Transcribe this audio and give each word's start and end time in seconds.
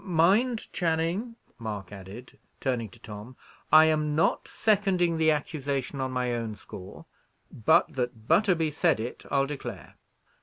Mind, 0.03 0.73
Channing," 0.73 1.35
Mark 1.59 1.91
added, 1.91 2.39
turning 2.59 2.89
to 2.89 2.97
Tom, 2.99 3.37
"I 3.71 3.85
am 3.85 4.15
not 4.15 4.47
seconding 4.47 5.19
the 5.19 5.29
accusation 5.29 6.01
on 6.01 6.09
my 6.09 6.33
own 6.33 6.55
score; 6.55 7.05
but, 7.51 7.93
that 7.93 8.27
Butterby 8.27 8.71
said 8.71 8.99
it 8.99 9.25
I'll 9.29 9.45
declare." 9.45 9.97